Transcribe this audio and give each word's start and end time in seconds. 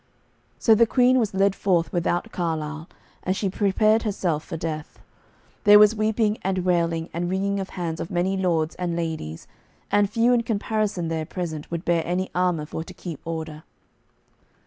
So 0.57 0.73
the 0.73 0.87
Queen 0.87 1.19
was 1.19 1.35
led 1.35 1.53
forth 1.55 1.93
without 1.93 2.31
Carlisle, 2.31 2.89
and 3.21 3.37
she 3.37 3.51
prepared 3.51 4.01
herself 4.01 4.43
for 4.43 4.57
death. 4.57 4.97
There 5.63 5.77
was 5.77 5.93
weeping 5.95 6.39
and 6.41 6.65
wailing 6.65 7.09
and 7.13 7.29
wringing 7.29 7.59
of 7.59 7.69
hands 7.77 7.99
of 7.99 8.09
many 8.09 8.35
lords 8.35 8.73
and 8.77 8.95
ladies, 8.95 9.45
and 9.91 10.09
few 10.09 10.33
in 10.33 10.41
comparison 10.41 11.07
there 11.09 11.27
present 11.27 11.69
would 11.69 11.85
bear 11.85 12.01
any 12.03 12.31
armour 12.33 12.65
for 12.65 12.83
to 12.83 12.95
keep 12.95 13.19
order. 13.25 13.61